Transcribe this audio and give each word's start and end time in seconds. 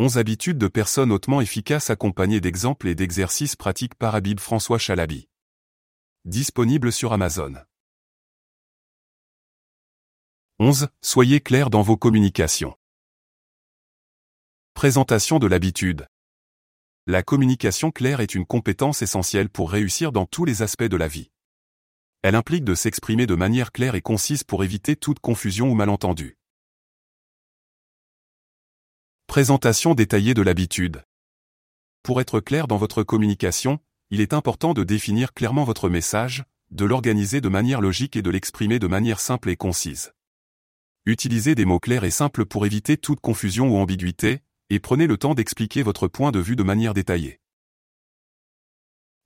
11 0.00 0.16
habitudes 0.16 0.58
de 0.58 0.68
personnes 0.68 1.10
hautement 1.10 1.40
efficaces 1.40 1.90
accompagnées 1.90 2.40
d'exemples 2.40 2.86
et 2.86 2.94
d'exercices 2.94 3.56
pratiques 3.56 3.96
par 3.96 4.14
Habib 4.14 4.38
François 4.38 4.78
Chalabi. 4.78 5.28
Disponible 6.24 6.92
sur 6.92 7.12
Amazon. 7.12 7.54
11. 10.60 10.86
Soyez 11.02 11.40
clair 11.40 11.68
dans 11.68 11.82
vos 11.82 11.96
communications. 11.96 12.76
Présentation 14.72 15.40
de 15.40 15.48
l'habitude. 15.48 16.06
La 17.08 17.24
communication 17.24 17.90
claire 17.90 18.20
est 18.20 18.36
une 18.36 18.46
compétence 18.46 19.02
essentielle 19.02 19.48
pour 19.48 19.72
réussir 19.72 20.12
dans 20.12 20.26
tous 20.26 20.44
les 20.44 20.62
aspects 20.62 20.84
de 20.84 20.96
la 20.96 21.08
vie. 21.08 21.32
Elle 22.22 22.36
implique 22.36 22.62
de 22.62 22.76
s'exprimer 22.76 23.26
de 23.26 23.34
manière 23.34 23.72
claire 23.72 23.96
et 23.96 24.02
concise 24.02 24.44
pour 24.44 24.62
éviter 24.62 24.94
toute 24.94 25.18
confusion 25.18 25.68
ou 25.68 25.74
malentendu. 25.74 26.38
Présentation 29.28 29.94
détaillée 29.94 30.32
de 30.32 30.40
l'habitude. 30.40 31.04
Pour 32.02 32.22
être 32.22 32.40
clair 32.40 32.66
dans 32.66 32.78
votre 32.78 33.02
communication, 33.02 33.78
il 34.10 34.22
est 34.22 34.32
important 34.32 34.72
de 34.72 34.84
définir 34.84 35.34
clairement 35.34 35.64
votre 35.64 35.90
message, 35.90 36.44
de 36.70 36.86
l'organiser 36.86 37.42
de 37.42 37.50
manière 37.50 37.82
logique 37.82 38.16
et 38.16 38.22
de 38.22 38.30
l'exprimer 38.30 38.78
de 38.78 38.86
manière 38.86 39.20
simple 39.20 39.50
et 39.50 39.56
concise. 39.56 40.14
Utilisez 41.04 41.54
des 41.54 41.66
mots 41.66 41.78
clairs 41.78 42.04
et 42.04 42.10
simples 42.10 42.46
pour 42.46 42.64
éviter 42.64 42.96
toute 42.96 43.20
confusion 43.20 43.68
ou 43.68 43.76
ambiguïté, 43.76 44.40
et 44.70 44.80
prenez 44.80 45.06
le 45.06 45.18
temps 45.18 45.34
d'expliquer 45.34 45.82
votre 45.82 46.08
point 46.08 46.32
de 46.32 46.40
vue 46.40 46.56
de 46.56 46.62
manière 46.62 46.94
détaillée. 46.94 47.38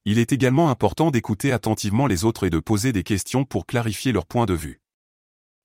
Il 0.05 0.19
est 0.19 0.33
également 0.33 0.69
important 0.69 1.13
d'écouter 1.13 1.53
attentivement 1.53 2.09
les 2.09 2.25
autres 2.25 2.45
et 2.45 2.51
de 2.51 2.59
poser 2.59 2.93
des 2.93 3.05
questions 3.05 3.45
pour 3.45 3.67
clarifier 3.67 4.11
leur 4.11 4.27
point 4.27 4.47
de 4.47 4.55
vue. 4.55 4.82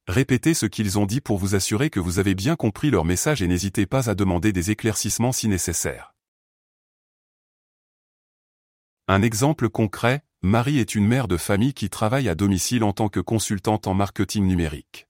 Répétez 0.08 0.54
ce 0.54 0.66
qu'ils 0.66 0.98
ont 0.98 1.06
dit 1.06 1.20
pour 1.20 1.38
vous 1.38 1.54
assurer 1.54 1.90
que 1.90 2.00
vous 2.00 2.18
avez 2.18 2.34
bien 2.34 2.56
compris 2.56 2.90
leur 2.90 3.04
message 3.04 3.42
et 3.42 3.48
n'hésitez 3.48 3.86
pas 3.86 4.10
à 4.10 4.16
demander 4.16 4.54
des 4.54 4.72
éclaircissements 4.72 5.34
si 5.34 5.50
nécessaire. 5.50 6.16
Un 9.10 9.22
exemple 9.22 9.70
concret, 9.70 10.24
Marie 10.42 10.80
est 10.80 10.96
une 10.96 11.06
mère 11.06 11.28
de 11.28 11.36
famille 11.36 11.74
qui 11.74 11.90
travaille 11.90 12.30
à 12.30 12.36
domicile 12.36 12.86
en 12.86 12.94
tant 12.94 13.10
que 13.10 13.20
consultante 13.20 13.86
en 13.86 13.94
marketing 13.94 14.46
numérique. 14.46 15.08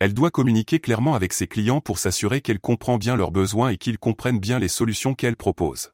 Elle 0.00 0.14
doit 0.14 0.32
communiquer 0.32 0.80
clairement 0.80 1.14
avec 1.14 1.32
ses 1.32 1.46
clients 1.46 1.80
pour 1.80 2.00
s'assurer 2.00 2.40
qu'elle 2.40 2.58
comprend 2.58 2.98
bien 2.98 3.14
leurs 3.14 3.30
besoins 3.30 3.68
et 3.68 3.76
qu'ils 3.76 3.98
comprennent 3.98 4.40
bien 4.40 4.58
les 4.58 4.66
solutions 4.66 5.14
qu'elle 5.14 5.36
propose. 5.36 5.92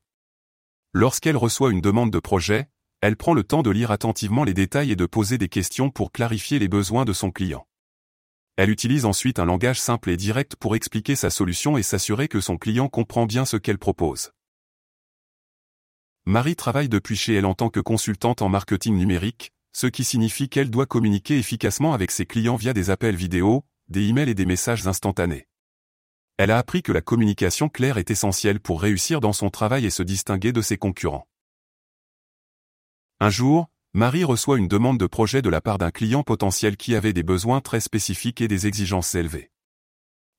Lorsqu'elle 0.95 1.37
reçoit 1.37 1.73
une 1.73 1.83
demande 1.83 2.11
de 2.11 2.21
projet, 2.21 2.71
elle 3.03 3.17
prend 3.17 3.35
le 3.35 3.45
temps 3.45 3.63
de 3.63 3.71
lire 3.71 3.91
attentivement 3.91 4.45
les 4.45 4.55
détails 4.55 4.93
et 4.93 4.97
de 4.97 5.05
poser 5.05 5.37
des 5.37 5.51
questions 5.51 5.91
pour 5.91 6.11
clarifier 6.11 6.59
les 6.59 6.69
besoins 6.69 7.05
de 7.05 7.13
son 7.13 7.31
client. 7.31 7.67
Elle 8.59 8.71
utilise 8.71 9.05
ensuite 9.05 9.39
un 9.39 9.45
langage 9.45 9.81
simple 9.81 10.11
et 10.11 10.17
direct 10.17 10.57
pour 10.57 10.75
expliquer 10.75 11.15
sa 11.15 11.31
solution 11.31 11.79
et 11.79 11.85
s'assurer 11.85 12.27
que 12.27 12.41
son 12.41 12.59
client 12.59 12.89
comprend 12.89 13.25
bien 13.25 13.45
ce 13.45 13.57
qu'elle 13.57 13.79
propose. 13.79 14.33
Marie 16.27 16.57
travaille 16.57 16.89
depuis 16.89 17.15
chez 17.15 17.35
elle 17.35 17.47
en 17.47 17.55
tant 17.55 17.71
que 17.71 17.79
consultante 17.79 18.43
en 18.43 18.49
marketing 18.49 18.97
numérique, 18.97 19.53
ce 19.73 19.87
qui 19.87 20.03
signifie 20.03 20.49
qu'elle 20.49 20.71
doit 20.71 20.87
communiquer 20.87 21.39
efficacement 21.39 21.95
avec 21.95 22.11
ses 22.11 22.27
clients 22.27 22.57
via 22.57 22.73
des 22.73 22.91
appels 22.91 23.15
vidéo, 23.15 23.65
des 23.87 24.09
emails 24.09 24.31
et 24.31 24.35
des 24.35 24.45
messages 24.45 24.85
instantanés. 24.89 25.47
Elle 26.37 26.51
a 26.51 26.59
appris 26.59 26.83
que 26.83 26.91
la 26.91 27.01
communication 27.01 27.69
claire 27.69 27.97
est 27.97 28.11
essentielle 28.11 28.59
pour 28.59 28.83
réussir 28.83 29.21
dans 29.21 29.33
son 29.33 29.51
travail 29.51 29.87
et 29.87 29.91
se 29.91 30.03
distinguer 30.03 30.51
de 30.51 30.63
ses 30.63 30.79
concurrents. 30.79 31.29
Un 33.21 33.31
jour, 33.31 33.69
Marie 33.95 34.25
reçoit 34.25 34.59
une 34.59 34.69
demande 34.69 34.99
de 34.99 35.07
projet 35.07 35.41
de 35.41 35.49
la 35.49 35.63
part 35.63 35.79
d'un 35.79 35.91
client 35.91 36.23
potentiel 36.23 36.77
qui 36.77 36.95
avait 36.95 37.15
des 37.15 37.23
besoins 37.23 37.63
très 37.63 37.81
spécifiques 37.81 38.43
et 38.43 38.49
des 38.49 38.67
exigences 38.67 39.15
élevées. 39.15 39.51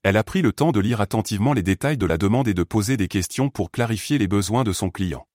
Elle 0.03 0.17
a 0.17 0.23
pris 0.23 0.43
le 0.43 0.53
temps 0.53 0.71
de 0.71 0.79
lire 0.79 1.01
attentivement 1.01 1.53
les 1.53 1.63
détails 1.63 1.97
de 1.97 2.05
la 2.05 2.19
demande 2.19 2.47
et 2.47 2.53
de 2.53 2.63
poser 2.63 2.95
des 2.95 3.07
questions 3.07 3.49
pour 3.49 3.71
clarifier 3.71 4.19
les 4.19 4.27
besoins 4.27 4.63
de 4.63 4.71
son 4.71 4.91
client. 4.91 5.27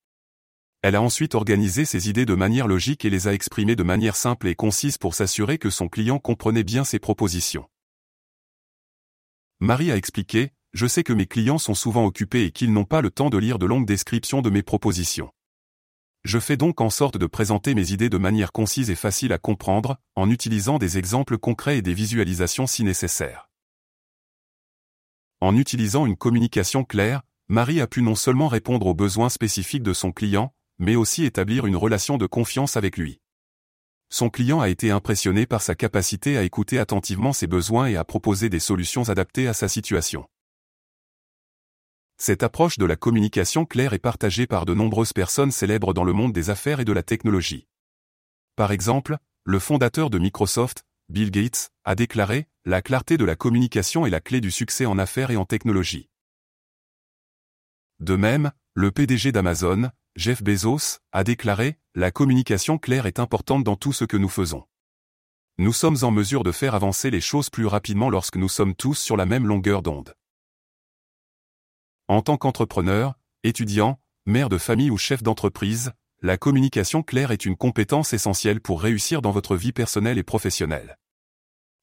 Elle 0.80 0.94
a 0.94 1.02
ensuite 1.02 1.34
organisé 1.34 1.84
ses 1.84 2.08
idées 2.08 2.24
de 2.24 2.34
manière 2.34 2.68
logique 2.68 3.04
et 3.04 3.10
les 3.10 3.26
a 3.26 3.34
exprimées 3.34 3.76
de 3.76 3.82
manière 3.82 4.16
simple 4.16 4.46
et 4.46 4.54
concise 4.54 4.96
pour 4.96 5.14
s'assurer 5.14 5.58
que 5.58 5.70
son 5.70 5.88
client 5.88 6.20
comprenait 6.20 6.62
bien 6.62 6.84
ses 6.84 7.00
propositions. 7.00 7.68
Marie 9.58 9.90
a 9.90 9.96
expliqué, 9.96 10.52
Je 10.72 10.86
sais 10.86 11.02
que 11.02 11.12
mes 11.12 11.26
clients 11.26 11.58
sont 11.58 11.74
souvent 11.74 12.04
occupés 12.04 12.44
et 12.44 12.52
qu'ils 12.52 12.72
n'ont 12.72 12.84
pas 12.84 13.00
le 13.00 13.10
temps 13.10 13.30
de 13.30 13.38
lire 13.38 13.58
de 13.58 13.66
longues 13.66 13.86
descriptions 13.86 14.40
de 14.40 14.50
mes 14.50 14.62
propositions. 14.62 15.30
Je 16.24 16.38
fais 16.38 16.56
donc 16.56 16.80
en 16.80 16.88
sorte 16.88 17.18
de 17.18 17.26
présenter 17.26 17.74
mes 17.74 17.92
idées 17.92 18.08
de 18.08 18.16
manière 18.16 18.50
concise 18.50 18.88
et 18.88 18.94
facile 18.94 19.34
à 19.34 19.38
comprendre, 19.38 19.98
en 20.16 20.30
utilisant 20.30 20.78
des 20.78 20.96
exemples 20.96 21.36
concrets 21.36 21.76
et 21.76 21.82
des 21.82 21.92
visualisations 21.92 22.66
si 22.66 22.82
nécessaire. 22.82 23.50
En 25.40 25.54
utilisant 25.54 26.06
une 26.06 26.16
communication 26.16 26.82
claire, 26.82 27.20
Marie 27.48 27.82
a 27.82 27.86
pu 27.86 28.00
non 28.00 28.14
seulement 28.14 28.48
répondre 28.48 28.86
aux 28.86 28.94
besoins 28.94 29.28
spécifiques 29.28 29.82
de 29.82 29.92
son 29.92 30.12
client, 30.12 30.54
mais 30.78 30.96
aussi 30.96 31.24
établir 31.24 31.66
une 31.66 31.76
relation 31.76 32.16
de 32.16 32.26
confiance 32.26 32.78
avec 32.78 32.96
lui. 32.96 33.20
Son 34.08 34.30
client 34.30 34.60
a 34.60 34.70
été 34.70 34.90
impressionné 34.90 35.44
par 35.44 35.60
sa 35.60 35.74
capacité 35.74 36.38
à 36.38 36.42
écouter 36.42 36.78
attentivement 36.78 37.34
ses 37.34 37.46
besoins 37.46 37.86
et 37.86 37.96
à 37.96 38.04
proposer 38.04 38.48
des 38.48 38.60
solutions 38.60 39.10
adaptées 39.10 39.46
à 39.46 39.52
sa 39.52 39.68
situation. 39.68 40.26
Cette 42.16 42.42
approche 42.42 42.78
de 42.78 42.84
la 42.84 42.96
communication 42.96 43.64
claire 43.64 43.92
est 43.92 43.98
partagée 43.98 44.46
par 44.46 44.64
de 44.64 44.74
nombreuses 44.74 45.12
personnes 45.12 45.50
célèbres 45.50 45.92
dans 45.92 46.04
le 46.04 46.12
monde 46.12 46.32
des 46.32 46.48
affaires 46.48 46.80
et 46.80 46.84
de 46.84 46.92
la 46.92 47.02
technologie. 47.02 47.66
Par 48.56 48.70
exemple, 48.70 49.18
le 49.44 49.58
fondateur 49.58 50.10
de 50.10 50.18
Microsoft, 50.18 50.84
Bill 51.08 51.30
Gates, 51.30 51.70
a 51.84 51.94
déclaré 51.94 52.48
La 52.64 52.82
clarté 52.82 53.16
de 53.16 53.24
la 53.24 53.36
communication 53.36 54.06
est 54.06 54.10
la 54.10 54.20
clé 54.20 54.40
du 54.40 54.50
succès 54.50 54.86
en 54.86 54.98
affaires 54.98 55.30
et 55.30 55.36
en 55.36 55.44
technologie. 55.44 56.08
De 57.98 58.16
même, 58.16 58.52
le 58.74 58.90
PDG 58.90 59.32
d'Amazon, 59.32 59.90
Jeff 60.16 60.42
Bezos, 60.42 61.00
a 61.12 61.24
déclaré 61.24 61.78
La 61.94 62.10
communication 62.10 62.78
claire 62.78 63.06
est 63.06 63.18
importante 63.18 63.64
dans 63.64 63.76
tout 63.76 63.92
ce 63.92 64.04
que 64.04 64.16
nous 64.16 64.28
faisons. 64.28 64.64
Nous 65.58 65.72
sommes 65.72 65.98
en 66.02 66.10
mesure 66.10 66.42
de 66.42 66.52
faire 66.52 66.74
avancer 66.74 67.10
les 67.10 67.20
choses 67.20 67.50
plus 67.50 67.66
rapidement 67.66 68.08
lorsque 68.08 68.36
nous 68.36 68.48
sommes 68.48 68.74
tous 68.74 68.94
sur 68.94 69.16
la 69.16 69.26
même 69.26 69.46
longueur 69.46 69.82
d'onde. 69.82 70.14
En 72.06 72.20
tant 72.20 72.36
qu'entrepreneur, 72.36 73.14
étudiant, 73.44 73.98
mère 74.26 74.50
de 74.50 74.58
famille 74.58 74.90
ou 74.90 74.98
chef 74.98 75.22
d'entreprise, 75.22 75.92
la 76.20 76.36
communication 76.36 77.02
claire 77.02 77.30
est 77.30 77.46
une 77.46 77.56
compétence 77.56 78.12
essentielle 78.12 78.60
pour 78.60 78.82
réussir 78.82 79.22
dans 79.22 79.30
votre 79.30 79.56
vie 79.56 79.72
personnelle 79.72 80.18
et 80.18 80.22
professionnelle. 80.22 80.98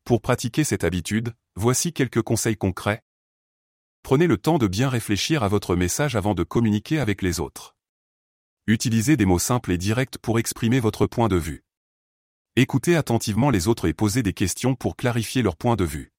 Pour 0.04 0.22
pratiquer 0.22 0.64
cette 0.64 0.84
habitude, 0.84 1.34
voici 1.56 1.92
quelques 1.92 2.22
conseils 2.22 2.56
concrets. 2.56 3.04
Prenez 4.04 4.28
le 4.28 4.38
temps 4.38 4.60
de 4.60 4.68
bien 4.68 4.90
réfléchir 4.90 5.42
à 5.42 5.48
votre 5.48 5.76
message 5.76 6.16
avant 6.16 6.36
de 6.36 6.44
communiquer 6.44 7.00
avec 7.00 7.24
les 7.24 7.40
autres. 7.40 7.76
Utilisez 8.68 9.18
des 9.18 9.26
mots 9.26 9.40
simples 9.40 9.72
et 9.72 9.80
directs 9.80 10.20
pour 10.20 10.38
exprimer 10.38 10.80
votre 10.80 11.08
point 11.08 11.30
de 11.30 11.36
vue. 11.36 11.64
Écoutez 12.56 12.96
attentivement 12.96 13.50
les 13.50 13.68
autres 13.68 13.88
et 13.88 13.94
posez 13.96 14.22
des 14.22 14.34
questions 14.34 14.76
pour 14.76 14.96
clarifier 14.96 15.42
leur 15.42 15.56
point 15.56 15.76
de 15.76 15.86
vue. 15.86 16.14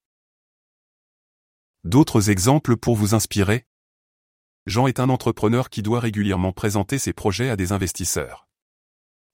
D'autres 1.85 2.31
exemples 2.31 2.77
pour 2.77 2.97
vous 2.97 3.15
inspirer 3.15 3.65
Jean 4.67 4.87
est 4.87 5.01
un 5.01 5.09
entrepreneur 5.09 5.71
qui 5.71 5.83
doit 5.83 5.99
régulièrement 5.99 6.53
présenter 6.53 6.99
ses 6.99 7.13
projets 7.13 7.51
à 7.51 7.57
des 7.57 7.73
investisseurs. 7.73 8.47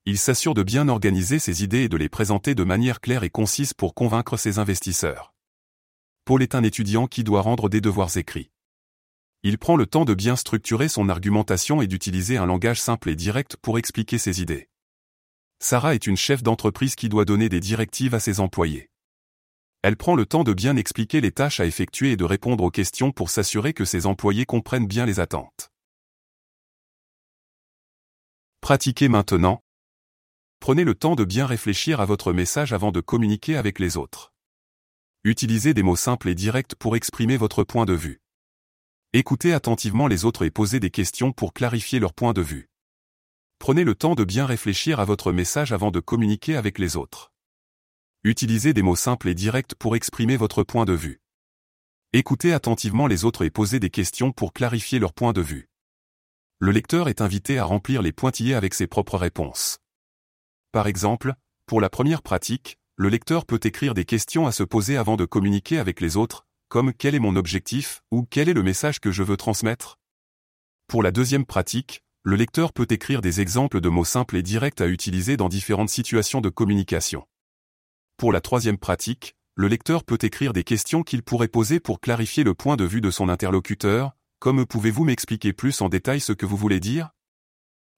Il 0.06 0.16
s'assure 0.16 0.54
de 0.54 0.62
bien 0.62 0.88
organiser 0.88 1.38
ses 1.38 1.62
idées 1.62 1.82
et 1.82 1.88
de 1.90 1.98
les 1.98 2.08
présenter 2.08 2.54
de 2.54 2.64
manière 2.64 3.00
claire 3.00 3.24
et 3.24 3.30
concise 3.30 3.74
pour 3.74 3.94
convaincre 3.94 4.38
ses 4.38 4.58
investisseurs. 4.58 5.34
Paul 6.24 6.42
est 6.42 6.54
un 6.54 6.62
étudiant 6.62 7.06
qui 7.06 7.24
doit 7.24 7.42
rendre 7.42 7.68
des 7.68 7.82
devoirs 7.82 8.16
écrits. 8.16 8.50
Il 9.42 9.58
prend 9.58 9.76
le 9.76 9.86
temps 9.86 10.06
de 10.06 10.14
bien 10.14 10.34
structurer 10.34 10.88
son 10.88 11.10
argumentation 11.10 11.82
et 11.82 11.86
d'utiliser 11.86 12.38
un 12.38 12.46
langage 12.46 12.80
simple 12.80 13.10
et 13.10 13.16
direct 13.16 13.56
pour 13.56 13.78
expliquer 13.78 14.16
ses 14.16 14.40
idées. 14.40 14.70
Sarah 15.58 15.94
est 15.94 16.06
une 16.06 16.16
chef 16.16 16.42
d'entreprise 16.42 16.94
qui 16.94 17.10
doit 17.10 17.26
donner 17.26 17.50
des 17.50 17.60
directives 17.60 18.14
à 18.14 18.20
ses 18.20 18.40
employés. 18.40 18.88
Elle 19.88 19.96
prend 19.96 20.16
le 20.16 20.26
temps 20.26 20.44
de 20.44 20.52
bien 20.52 20.76
expliquer 20.76 21.22
les 21.22 21.32
tâches 21.32 21.60
à 21.60 21.64
effectuer 21.64 22.12
et 22.12 22.18
de 22.18 22.24
répondre 22.24 22.62
aux 22.62 22.70
questions 22.70 23.10
pour 23.10 23.30
s'assurer 23.30 23.72
que 23.72 23.86
ses 23.86 24.04
employés 24.04 24.44
comprennent 24.44 24.86
bien 24.86 25.06
les 25.06 25.18
attentes. 25.18 25.72
Pratiquez 28.60 29.08
maintenant. 29.08 29.62
Prenez 30.60 30.84
le 30.84 30.94
temps 30.94 31.14
de 31.14 31.24
bien 31.24 31.46
réfléchir 31.46 32.02
à 32.02 32.04
votre 32.04 32.34
message 32.34 32.74
avant 32.74 32.92
de 32.92 33.00
communiquer 33.00 33.56
avec 33.56 33.78
les 33.78 33.96
autres. 33.96 34.34
Utilisez 35.24 35.72
des 35.72 35.82
mots 35.82 35.96
simples 35.96 36.28
et 36.28 36.34
directs 36.34 36.74
pour 36.74 36.94
exprimer 36.94 37.38
votre 37.38 37.64
point 37.64 37.86
de 37.86 37.94
vue. 37.94 38.20
Écoutez 39.14 39.54
attentivement 39.54 40.06
les 40.06 40.26
autres 40.26 40.44
et 40.44 40.50
posez 40.50 40.80
des 40.80 40.90
questions 40.90 41.32
pour 41.32 41.54
clarifier 41.54 41.98
leur 41.98 42.12
point 42.12 42.34
de 42.34 42.42
vue. 42.42 42.68
Prenez 43.58 43.84
le 43.84 43.94
temps 43.94 44.16
de 44.16 44.24
bien 44.24 44.44
réfléchir 44.44 45.00
à 45.00 45.06
votre 45.06 45.32
message 45.32 45.72
avant 45.72 45.90
de 45.90 46.00
communiquer 46.00 46.56
avec 46.56 46.78
les 46.78 46.98
autres. 46.98 47.32
Utilisez 48.24 48.72
des 48.72 48.82
mots 48.82 48.96
simples 48.96 49.28
et 49.28 49.34
directs 49.36 49.76
pour 49.78 49.94
exprimer 49.94 50.36
votre 50.36 50.64
point 50.64 50.84
de 50.84 50.92
vue. 50.92 51.20
Écoutez 52.12 52.52
attentivement 52.52 53.06
les 53.06 53.24
autres 53.24 53.44
et 53.44 53.50
posez 53.50 53.78
des 53.78 53.90
questions 53.90 54.32
pour 54.32 54.52
clarifier 54.52 54.98
leur 54.98 55.12
point 55.12 55.32
de 55.32 55.40
vue. 55.40 55.68
Le 56.58 56.72
lecteur 56.72 57.08
est 57.08 57.20
invité 57.20 57.58
à 57.58 57.64
remplir 57.64 58.02
les 58.02 58.10
pointillés 58.10 58.56
avec 58.56 58.74
ses 58.74 58.88
propres 58.88 59.18
réponses. 59.18 59.78
Par 60.72 60.88
exemple, 60.88 61.34
pour 61.66 61.80
la 61.80 61.90
première 61.90 62.22
pratique, 62.22 62.76
le 62.96 63.08
lecteur 63.08 63.46
peut 63.46 63.60
écrire 63.62 63.94
des 63.94 64.04
questions 64.04 64.48
à 64.48 64.52
se 64.52 64.64
poser 64.64 64.96
avant 64.96 65.14
de 65.14 65.24
communiquer 65.24 65.78
avec 65.78 66.00
les 66.00 66.16
autres, 66.16 66.44
comme 66.68 66.92
quel 66.92 67.14
est 67.14 67.20
mon 67.20 67.36
objectif? 67.36 68.02
ou 68.10 68.26
quel 68.28 68.48
est 68.48 68.54
le 68.54 68.64
message 68.64 68.98
que 68.98 69.12
je 69.12 69.22
veux 69.22 69.36
transmettre? 69.36 70.00
Pour 70.88 71.04
la 71.04 71.12
deuxième 71.12 71.46
pratique, 71.46 72.02
le 72.24 72.34
lecteur 72.34 72.72
peut 72.72 72.88
écrire 72.90 73.20
des 73.20 73.40
exemples 73.40 73.80
de 73.80 73.88
mots 73.88 74.04
simples 74.04 74.36
et 74.36 74.42
directs 74.42 74.80
à 74.80 74.88
utiliser 74.88 75.36
dans 75.36 75.48
différentes 75.48 75.90
situations 75.90 76.40
de 76.40 76.48
communication. 76.48 77.24
Pour 78.18 78.32
la 78.32 78.40
troisième 78.40 78.78
pratique, 78.78 79.36
le 79.54 79.68
lecteur 79.68 80.02
peut 80.02 80.18
écrire 80.22 80.52
des 80.52 80.64
questions 80.64 81.04
qu'il 81.04 81.22
pourrait 81.22 81.46
poser 81.46 81.78
pour 81.78 82.00
clarifier 82.00 82.42
le 82.42 82.52
point 82.52 82.74
de 82.74 82.82
vue 82.82 83.00
de 83.00 83.12
son 83.12 83.28
interlocuteur, 83.28 84.16
comme 84.40 84.66
pouvez-vous 84.66 85.04
m'expliquer 85.04 85.52
plus 85.52 85.80
en 85.82 85.88
détail 85.88 86.18
ce 86.18 86.32
que 86.32 86.44
vous 86.44 86.56
voulez 86.56 86.80
dire? 86.80 87.10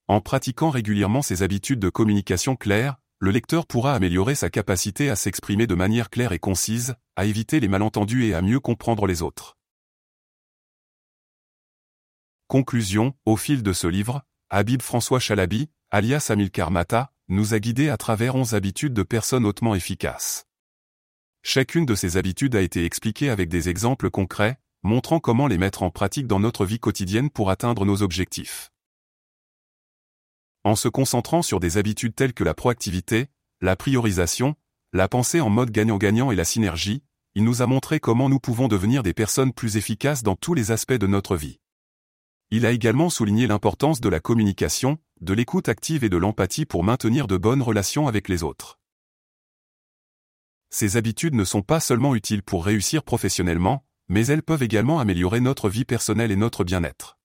En 0.09 0.21
pratiquant 0.21 0.69
régulièrement 0.69 1.23
ces 1.23 1.43
habitudes 1.43 1.81
de 1.81 1.89
communication 1.89 2.55
claire, 2.55 2.97
le 3.19 3.31
lecteur 3.31 3.67
pourra 3.67 3.95
améliorer 3.95 4.35
sa 4.35 4.51
capacité 4.51 5.09
à 5.09 5.17
s'exprimer 5.17 5.67
de 5.67 5.75
manière 5.75 6.11
claire 6.11 6.33
et 6.33 6.39
concise, 6.39 6.97
à 7.17 7.25
éviter 7.25 7.59
les 7.59 7.69
malentendus 7.69 8.27
et 8.27 8.35
à 8.35 8.43
mieux 8.43 8.61
comprendre 8.61 9.07
les 9.07 9.23
autres. 9.23 9.57
Conclusion, 12.47 13.15
au 13.25 13.39
fil 13.39 13.63
de 13.63 13.73
ce 13.73 13.87
livre, 13.87 14.23
Habib 14.51 14.83
François 14.83 15.19
Chalabi, 15.19 15.71
alias 15.91 16.27
Amilcar 16.29 16.71
Mata, 16.71 17.11
nous 17.31 17.55
a 17.55 17.61
guidés 17.61 17.89
à 17.89 17.97
travers 17.97 18.35
11 18.35 18.55
habitudes 18.55 18.93
de 18.93 19.05
personnes 19.05 19.47
hautement 19.47 19.77
efficaces. 19.77 20.47
Chacune 21.43 21.87
de 21.87 21.95
ces 21.95 22.17
habitudes 22.17 22.57
a 22.57 22.61
été 22.61 22.85
expliquée 22.85 23.31
avec 23.31 23.49
des 23.49 23.69
exemples 23.69 24.11
concrets, 24.11 24.59
montrant 24.83 25.21
comment 25.21 25.47
les 25.47 25.57
mettre 25.57 25.85
en 25.85 25.91
pratique 25.91 26.27
dans 26.27 26.41
notre 26.41 26.67
vie 26.67 26.81
quotidienne 26.81 27.31
pour 27.31 27.51
atteindre 27.51 27.85
nos 27.85 28.03
objectifs. 28.03 28.73
En 30.65 30.75
se 30.75 30.89
concentrant 30.89 31.43
sur 31.43 31.61
des 31.61 31.79
habitudes 31.79 32.17
telles 32.17 32.35
que 32.35 32.43
la 32.45 32.53
proactivité, 32.53 33.29
la 33.61 33.77
priorisation, 33.77 34.57
la 34.93 35.07
pensée 35.07 35.41
en 35.41 35.51
mode 35.51 35.71
gagnant-gagnant 35.71 36.33
et 36.33 36.37
la 36.37 36.45
synergie, 36.45 37.05
il 37.37 37.45
nous 37.45 37.63
a 37.63 37.67
montré 37.67 38.01
comment 38.01 38.29
nous 38.29 38.41
pouvons 38.41 38.67
devenir 38.67 39.05
des 39.05 39.15
personnes 39.15 39.53
plus 39.53 39.77
efficaces 39.77 40.25
dans 40.25 40.35
tous 40.35 40.55
les 40.55 40.73
aspects 40.73 40.93
de 40.93 41.07
notre 41.07 41.37
vie. 41.37 41.61
Il 42.51 42.67
a 42.67 42.73
également 42.73 43.09
souligné 43.09 43.47
l'importance 43.47 44.01
de 44.01 44.09
la 44.09 44.19
communication, 44.19 44.99
de 45.21 45.35
l'écoute 45.35 45.69
active 45.69 46.03
et 46.05 46.09
de 46.09 46.17
l'empathie 46.17 46.65
pour 46.65 46.83
maintenir 46.83 47.27
de 47.27 47.37
bonnes 47.37 47.63
relations 47.63 48.09
avec 48.09 48.29
les 48.29 48.43
autres. 48.43 48.79
Ces 50.71 50.97
habitudes 50.97 51.35
ne 51.35 51.45
sont 51.45 51.63
pas 51.63 51.81
seulement 51.81 52.15
utiles 52.15 52.43
pour 52.43 52.65
réussir 52.65 53.03
professionnellement, 53.03 53.85
mais 54.09 54.27
elles 54.27 54.43
peuvent 54.43 54.63
également 54.63 54.99
améliorer 54.99 55.41
notre 55.41 55.69
vie 55.69 55.85
personnelle 55.85 56.31
et 56.31 56.37
notre 56.37 56.65
bien-être. 56.65 57.19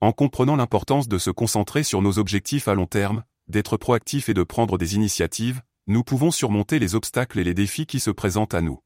En 0.00 0.12
comprenant 0.12 0.56
l'importance 0.56 1.06
de 1.06 1.18
se 1.18 1.30
concentrer 1.30 1.82
sur 1.82 2.02
nos 2.02 2.18
objectifs 2.18 2.66
à 2.66 2.74
long 2.74 2.86
terme, 2.86 3.24
d'être 3.46 3.76
proactif 3.76 4.28
et 4.28 4.34
de 4.34 4.42
prendre 4.42 4.78
des 4.78 4.94
initiatives, 4.94 5.62
nous 5.86 6.04
pouvons 6.04 6.30
surmonter 6.30 6.78
les 6.78 6.94
obstacles 6.94 7.38
et 7.38 7.44
les 7.44 7.54
défis 7.54 7.86
qui 7.86 8.00
se 8.00 8.10
présentent 8.10 8.54
à 8.54 8.62
nous. 8.62 8.80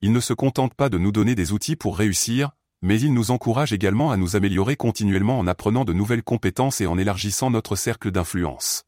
Il 0.00 0.12
ne 0.12 0.20
se 0.20 0.32
contente 0.32 0.74
pas 0.74 0.88
de 0.88 0.96
nous 0.96 1.12
donner 1.12 1.34
des 1.34 1.52
outils 1.52 1.76
pour 1.76 1.98
réussir, 1.98 2.52
mais 2.82 3.00
il 3.00 3.12
nous 3.12 3.30
encourage 3.30 3.72
également 3.72 4.10
à 4.10 4.16
nous 4.16 4.36
améliorer 4.36 4.76
continuellement 4.76 5.38
en 5.38 5.46
apprenant 5.46 5.84
de 5.84 5.92
nouvelles 5.92 6.22
compétences 6.22 6.80
et 6.80 6.86
en 6.86 6.98
élargissant 6.98 7.50
notre 7.50 7.76
cercle 7.76 8.10
d'influence. 8.10 8.84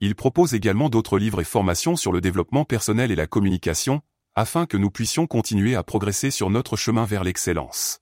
Il 0.00 0.14
propose 0.14 0.54
également 0.54 0.88
d'autres 0.88 1.18
livres 1.18 1.40
et 1.40 1.44
formations 1.44 1.96
sur 1.96 2.12
le 2.12 2.20
développement 2.20 2.64
personnel 2.64 3.10
et 3.10 3.16
la 3.16 3.26
communication, 3.26 4.02
afin 4.34 4.66
que 4.66 4.76
nous 4.76 4.90
puissions 4.90 5.26
continuer 5.26 5.74
à 5.74 5.82
progresser 5.82 6.30
sur 6.30 6.50
notre 6.50 6.76
chemin 6.76 7.04
vers 7.04 7.24
l'excellence. 7.24 8.00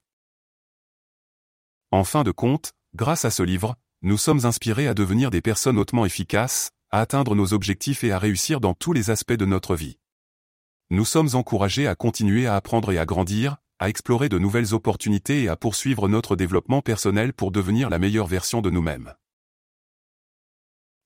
En 1.91 2.05
fin 2.05 2.23
de 2.23 2.31
compte, 2.31 2.73
grâce 2.94 3.25
à 3.25 3.31
ce 3.31 3.43
livre, 3.43 3.76
nous 4.03 4.17
sommes 4.17 4.46
inspirés 4.46 4.87
à 4.87 4.94
devenir 4.94 5.31
des 5.31 5.43
personnes 5.43 5.79
hautement 5.79 6.06
efficaces, 6.06 6.70
à 6.91 7.00
atteindre 7.00 7.35
nos 7.35 7.53
objectifs 7.53 8.05
et 8.05 8.12
à 8.12 8.19
réussir 8.19 8.61
dans 8.61 8.75
tous 8.75 8.93
les 8.93 9.11
aspects 9.11 9.32
de 9.32 9.44
notre 9.44 9.76
vie. 9.76 9.99
Nous 10.91 11.05
sommes 11.05 11.29
encouragés 11.35 11.87
à 11.87 11.94
continuer 11.94 12.46
à 12.46 12.56
apprendre 12.56 12.93
et 12.93 12.99
à 12.99 13.06
grandir, 13.06 13.56
à 13.81 13.88
explorer 13.88 14.29
de 14.29 14.38
nouvelles 14.38 14.75
opportunités 14.75 15.43
et 15.43 15.49
à 15.49 15.56
poursuivre 15.56 16.06
notre 16.06 16.37
développement 16.37 16.82
personnel 16.82 17.32
pour 17.32 17.50
devenir 17.50 17.88
la 17.88 17.99
meilleure 17.99 18.27
version 18.27 18.61
de 18.61 18.69
nous-mêmes. 18.69 19.15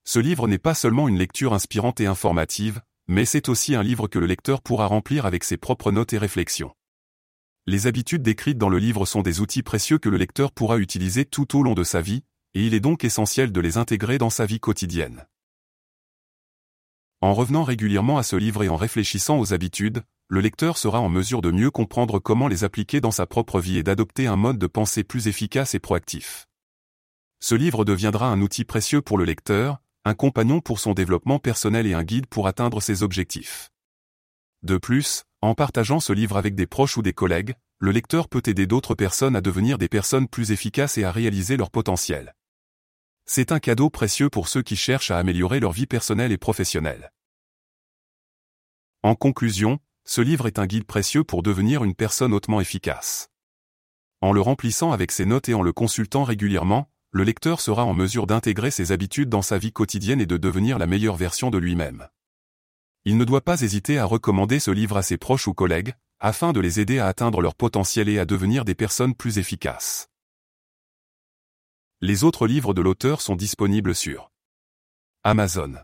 Ce 0.04 0.18
livre 0.18 0.48
n'est 0.48 0.58
pas 0.58 0.74
seulement 0.74 1.08
une 1.08 1.16
lecture 1.16 1.54
inspirante 1.54 2.00
et 2.00 2.06
informative, 2.06 2.82
mais 3.06 3.24
c'est 3.24 3.48
aussi 3.48 3.76
un 3.76 3.82
livre 3.84 4.08
que 4.08 4.18
le 4.18 4.26
lecteur 4.26 4.60
pourra 4.60 4.86
remplir 4.86 5.24
avec 5.24 5.44
ses 5.44 5.56
propres 5.56 5.92
notes 5.92 6.12
et 6.14 6.18
réflexions. 6.18 6.74
Les 7.66 7.86
habitudes 7.86 8.22
décrites 8.22 8.58
dans 8.58 8.68
le 8.68 8.78
livre 8.78 9.06
sont 9.06 9.22
des 9.22 9.40
outils 9.40 9.62
précieux 9.62 9.98
que 9.98 10.08
le 10.08 10.18
lecteur 10.18 10.50
pourra 10.50 10.78
utiliser 10.78 11.24
tout 11.24 11.56
au 11.56 11.62
long 11.62 11.74
de 11.74 11.84
sa 11.84 12.02
vie, 12.02 12.24
et 12.54 12.66
il 12.66 12.74
est 12.74 12.80
donc 12.80 13.04
essentiel 13.04 13.52
de 13.52 13.60
les 13.60 13.78
intégrer 13.78 14.18
dans 14.18 14.30
sa 14.30 14.46
vie 14.46 14.60
quotidienne. 14.60 15.26
En 17.20 17.34
revenant 17.34 17.62
régulièrement 17.62 18.18
à 18.18 18.24
ce 18.24 18.34
livre 18.34 18.64
et 18.64 18.68
en 18.68 18.76
réfléchissant 18.76 19.38
aux 19.38 19.54
habitudes, 19.54 20.02
le 20.28 20.40
lecteur 20.40 20.78
sera 20.78 21.00
en 21.00 21.08
mesure 21.08 21.42
de 21.42 21.50
mieux 21.50 21.70
comprendre 21.70 22.18
comment 22.18 22.48
les 22.48 22.64
appliquer 22.64 23.00
dans 23.00 23.10
sa 23.10 23.26
propre 23.26 23.60
vie 23.60 23.78
et 23.78 23.82
d'adopter 23.82 24.26
un 24.26 24.36
mode 24.36 24.58
de 24.58 24.66
pensée 24.66 25.04
plus 25.04 25.28
efficace 25.28 25.74
et 25.74 25.78
proactif. 25.78 26.46
Ce 27.40 27.54
livre 27.54 27.84
deviendra 27.84 28.28
un 28.28 28.40
outil 28.40 28.64
précieux 28.64 29.02
pour 29.02 29.18
le 29.18 29.24
lecteur, 29.24 29.82
un 30.06 30.14
compagnon 30.14 30.60
pour 30.60 30.80
son 30.80 30.94
développement 30.94 31.38
personnel 31.38 31.86
et 31.86 31.94
un 31.94 32.04
guide 32.04 32.26
pour 32.26 32.46
atteindre 32.46 32.80
ses 32.80 33.02
objectifs. 33.02 33.70
De 34.62 34.78
plus, 34.78 35.24
en 35.42 35.54
partageant 35.54 36.00
ce 36.00 36.14
livre 36.14 36.38
avec 36.38 36.54
des 36.54 36.66
proches 36.66 36.96
ou 36.96 37.02
des 37.02 37.12
collègues, 37.12 37.54
le 37.78 37.90
lecteur 37.90 38.28
peut 38.28 38.42
aider 38.46 38.66
d'autres 38.66 38.94
personnes 38.94 39.36
à 39.36 39.42
devenir 39.42 39.76
des 39.76 39.88
personnes 39.88 40.26
plus 40.26 40.52
efficaces 40.52 40.96
et 40.96 41.04
à 41.04 41.12
réaliser 41.12 41.58
leur 41.58 41.70
potentiel. 41.70 42.34
C'est 43.26 43.52
un 43.52 43.60
cadeau 43.60 43.90
précieux 43.90 44.30
pour 44.30 44.48
ceux 44.48 44.62
qui 44.62 44.76
cherchent 44.76 45.10
à 45.10 45.18
améliorer 45.18 45.60
leur 45.60 45.72
vie 45.72 45.86
personnelle 45.86 46.32
et 46.32 46.38
professionnelle. 46.38 47.12
En 49.02 49.14
conclusion, 49.14 49.80
ce 50.04 50.20
livre 50.20 50.46
est 50.46 50.58
un 50.58 50.66
guide 50.66 50.84
précieux 50.84 51.24
pour 51.24 51.42
devenir 51.42 51.82
une 51.82 51.94
personne 51.94 52.34
hautement 52.34 52.60
efficace. 52.60 53.30
En 54.20 54.32
le 54.32 54.40
remplissant 54.40 54.92
avec 54.92 55.12
ses 55.12 55.26
notes 55.26 55.48
et 55.48 55.54
en 55.54 55.62
le 55.62 55.72
consultant 55.72 56.24
régulièrement, 56.24 56.90
le 57.10 57.24
lecteur 57.24 57.60
sera 57.60 57.84
en 57.84 57.94
mesure 57.94 58.26
d'intégrer 58.26 58.70
ses 58.70 58.92
habitudes 58.92 59.28
dans 59.28 59.42
sa 59.42 59.58
vie 59.58 59.72
quotidienne 59.72 60.20
et 60.20 60.26
de 60.26 60.36
devenir 60.36 60.78
la 60.78 60.86
meilleure 60.86 61.16
version 61.16 61.50
de 61.50 61.58
lui-même. 61.58 62.08
Il 63.04 63.16
ne 63.16 63.24
doit 63.24 63.42
pas 63.42 63.60
hésiter 63.60 63.98
à 63.98 64.04
recommander 64.04 64.58
ce 64.58 64.70
livre 64.70 64.96
à 64.96 65.02
ses 65.02 65.16
proches 65.16 65.46
ou 65.46 65.54
collègues, 65.54 65.94
afin 66.20 66.52
de 66.52 66.60
les 66.60 66.80
aider 66.80 66.98
à 66.98 67.06
atteindre 67.06 67.40
leur 67.40 67.54
potentiel 67.54 68.08
et 68.08 68.18
à 68.18 68.24
devenir 68.24 68.64
des 68.64 68.74
personnes 68.74 69.14
plus 69.14 69.38
efficaces. 69.38 70.08
Les 72.00 72.24
autres 72.24 72.46
livres 72.46 72.74
de 72.74 72.82
l'auteur 72.82 73.20
sont 73.20 73.36
disponibles 73.36 73.94
sur 73.94 74.30
Amazon. 75.22 75.74